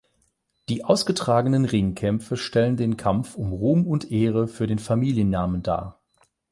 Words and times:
Die 0.67 0.83
ausgetragenen 0.83 1.63
Ringkämpfe 1.63 2.35
stellen 2.35 2.75
den 2.75 2.97
Kampf 2.97 3.35
um 3.35 3.53
Ruhm 3.53 3.85
und 3.85 4.11
Ehre 4.11 4.47
für 4.47 4.65
den 4.65 4.79
Familiennamen 4.79 5.61
dar. 5.61 6.01